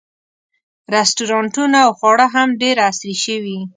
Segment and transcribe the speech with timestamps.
[0.93, 3.57] رسټورانټونه او خواړه هم ډېر عصري شوي.